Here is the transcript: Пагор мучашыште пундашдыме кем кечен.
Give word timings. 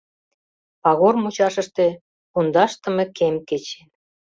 Пагор 0.81 1.15
мучашыште 1.23 1.87
пундашдыме 2.31 3.05
кем 3.17 3.35
кечен. 3.47 3.87